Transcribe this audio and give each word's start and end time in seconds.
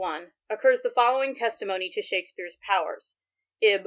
161), 0.01 0.33
occurs 0.49 0.81
the 0.81 0.89
following 0.89 1.35
testimony 1.35 1.87
to 1.87 2.01
Shakspere*s 2.01 2.57
powers 2.65 3.13
(i6. 3.63 3.79